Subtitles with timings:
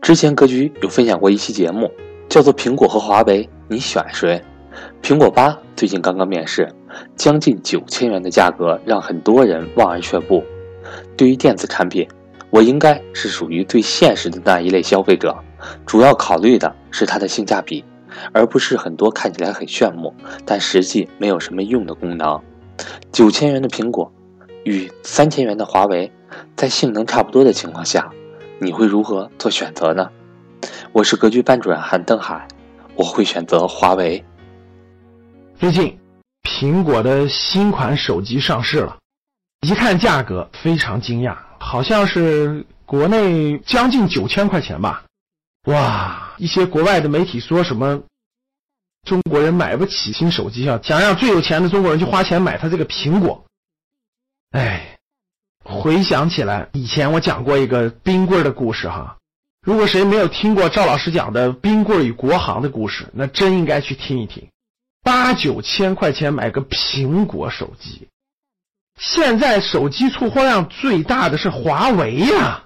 [0.00, 1.90] 之前格局有分享过一期节目，
[2.28, 4.40] 叫做《苹果和华为，你选谁？》
[5.06, 6.68] 苹果八最近刚刚面世，
[7.16, 10.42] 将近九千元的价格让很多人望而却步。
[11.16, 12.06] 对于电子产品，
[12.50, 15.34] 我应该是属于最现实的那一类消费者，
[15.86, 17.84] 主要考虑的是它的性价比，
[18.32, 20.12] 而不是很多看起来很炫目，
[20.44, 22.40] 但实际没有什么用的功能。
[23.12, 24.12] 九千元的苹果
[24.64, 26.10] 与三千元的华为，
[26.56, 28.10] 在性能差不多的情况下，
[28.58, 30.10] 你会如何做选择呢？
[30.92, 32.46] 我是格局班主任韩登海，
[32.94, 34.24] 我会选择华为。
[35.58, 35.98] 最近，
[36.42, 38.98] 苹果的新款手机上市了，
[39.62, 41.36] 一看价格非常惊讶。
[41.58, 45.04] 好像是国内将近九千块钱吧，
[45.66, 46.34] 哇！
[46.36, 48.02] 一些国外的媒体说什么
[49.04, 53.44] 中国人买不起新手机啊，想让最有钱的中国人去花钱买他这个苹果。
[54.50, 54.93] 哎，
[55.64, 59.16] 回想起来，以前我讲过一个冰棍的故事哈。
[59.62, 64.48] 如果谁没有听过赵老师讲的冰棍与国行的故事，那真应该去听一听。
[65.02, 68.08] 八九千块钱买个苹果手机。
[68.98, 72.64] 现在手机出货量最大的是华为呀，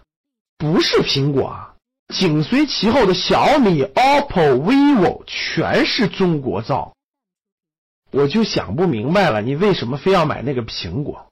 [0.59, 1.75] 不是苹果啊。
[2.13, 6.95] 紧随其后的小米、OPPO、vivo 全是中国造。
[8.11, 11.28] 我就想不明白了，你为什么非要买那个苹果？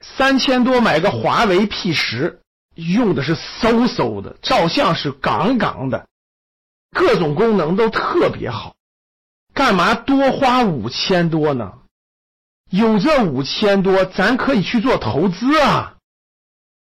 [0.00, 2.40] 三千多买个华为 P 十，
[2.74, 6.06] 用的是嗖嗖的，照相是杠杠的，
[6.92, 8.74] 各种功能都特别好，
[9.52, 11.74] 干嘛多花五千多呢？
[12.70, 15.96] 有这五千多，咱可以去做投资啊！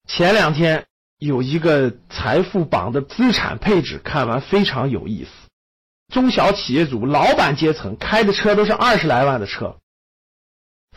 [0.08, 0.86] 前两天
[1.18, 5.30] 有一个财富榜的资产配置，看完非常有意思。
[6.14, 9.78] 中小企业主、老板阶层开的车都是二十来万的车，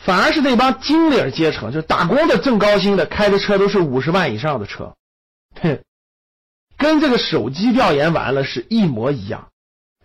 [0.04, 4.94] 反而是那帮经理阶层，就是打工的挣高薪的，开的车都是五十万以上的车。
[5.60, 5.80] 哼，
[6.76, 9.48] 跟这个手机调研完了是一模一样。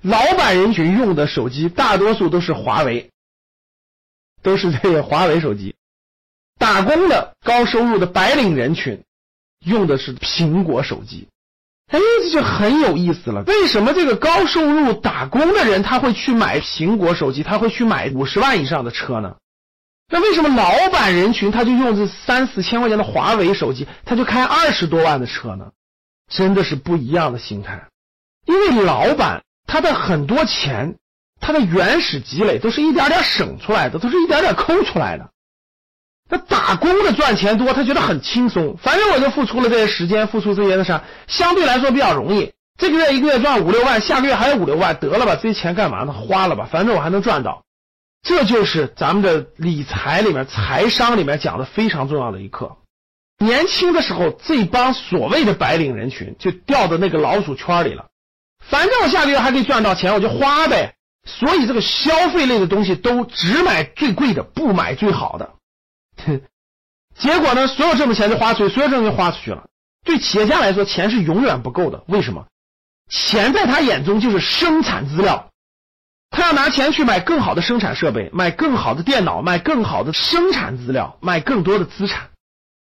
[0.01, 3.09] 老板人群用的手机大多数都是华为。
[4.43, 5.73] 都是这个华为手机，
[6.59, 9.03] 打工的高收入的白领人群
[9.65, 11.27] 用的是苹果手机，
[11.87, 13.41] 哎，这就很有意思了。
[13.47, 19.35] 为什么这个高收入打工的人他会去买苹果手机，他会去买五十万以上的车呢？
[20.09, 25.71] 那为什么老板人群他就用这三四千块钱的华为手机，他就开二十多万的车呢？
[26.29, 27.87] 真的是不一样的心态，
[28.45, 30.95] 因为老板他的很多钱。
[31.41, 35.29] 他的原始积累都是一点点省出来的，都是一点点抠出来的。
[36.29, 38.77] 那打工的赚钱多，他觉得很轻松。
[38.77, 42.53] 反正我就付出了这些时间，付出这些的啥，相对来说比较容易。
[42.79, 46.13] 这个月一个月赚五六万，下个月还有五六万，得了吧，这些钱干嘛呢？
[46.13, 47.63] 花了吧，反正我还能赚到。
[48.25, 52.75] 这就是咱们的理财里面、财商里面讲的非常重要的一课。
[53.37, 58.07] 年轻的时候，这帮所谓的白领人群就掉到那个老鼠圈里了。
[58.59, 60.95] 反正我下个月还可以赚到钱，我就花呗。
[61.25, 65.53] 所以，这个消费类的东西都只买最贵的，不买最好的。
[67.15, 69.67] 结果呢，所有挣的钱就花出去，所有挣的钱花出去了。
[70.03, 72.03] 对企业家来说，钱是永远不够的。
[72.07, 72.47] 为什么？
[73.07, 75.51] 钱在他眼中就是生产资料，
[76.35, 82.31] 他要拿钱去买更好的生产设备，买更好的电脑，买更好的生产资料，买更多的资产，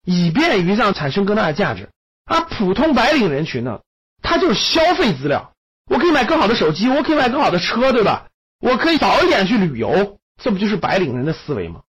[0.05, 1.89] 以便于让产生更大的价值。
[2.25, 3.79] 而普通白领人群呢，
[4.21, 5.53] 他就是消费资料。
[5.89, 8.27] 我可以买更好的手机，我可以买更好的车，对吧？
[8.61, 11.81] 我可以早一点去旅游，这不就是白领人的思维吗？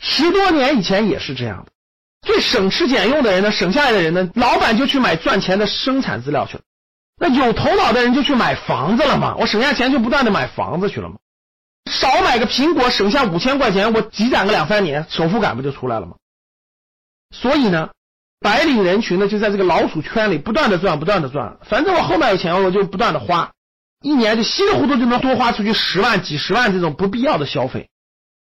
[0.00, 1.72] 十多年以前也是这样的。
[2.20, 6.62] 最省吃俭用的人呢，省下来的人呢，老板就去买赚钱的生产资料去了。
[7.24, 9.36] 那有头脑的人就去买房子了嘛？
[9.38, 11.18] 我省下钱就不断的买房子去了嘛？
[11.88, 16.16] 少买个苹果，省下五千块钱，我积攒个两三年，首付感不就出来了吗？
[17.30, 17.90] 所以呢？
[18.40, 21.58] 白领人群呢，就在这个老鼠圈里不断的赚，不断的赚。
[21.62, 23.52] 反正我后面有钱，我就不断的花，
[24.02, 27.88] 一年就稀里糊涂就能多花出去十万、几十万这种不必要的消费。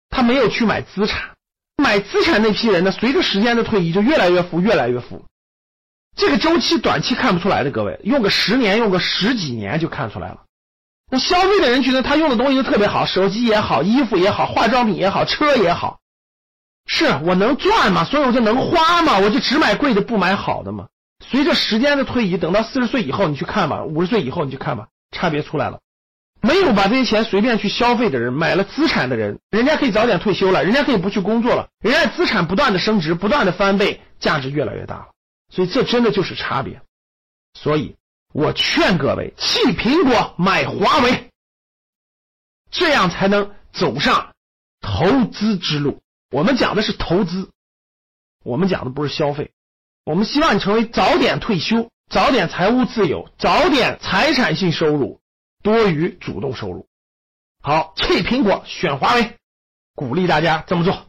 [0.09, 1.31] 他没有去买资产，
[1.75, 5.25] 买资产那批人呢，随着时间的推移就越来越富，越来越富。
[6.19, 10.41] 这个周期短期看不出来的，各位用个十年，用个十几年就看出来了。
[11.09, 15.99] 那消费的人群呢，他用的东西都特别好，手机也好，衣服也好，化妆品也好，车也好。
[16.85, 20.87] 是我能赚嘛，所以我就能花嘛，我就只买贵的不买好的嘛。
[21.25, 25.79] 随着时间的推移，等到四十岁以后你去看吧，五十岁以后你去看吧，差别出来了。
[26.41, 35.07] 没有把这些钱随便去消费的人，买了资产的人，人家可以早点退休了，人家可以不去工作了，人家资产不断的升值，不断的翻倍，价值越来越大了。
[35.49, 36.81] 所以这真的就是差别。
[37.53, 37.95] 所以
[38.33, 41.29] 我劝各位弃苹果买华为，
[42.71, 44.33] 这样才能走上
[44.79, 46.01] 投资之路。
[46.31, 47.49] 我们讲的是投资，
[48.43, 49.51] 我们讲的不是消费。
[50.05, 55.19] 我们希望你成为早点退休、早点财务自由，早点财产性收入
[55.63, 56.87] 多于主动收入。
[57.61, 59.37] 好，弃苹果选华为，
[59.95, 61.08] 鼓励大家这么做。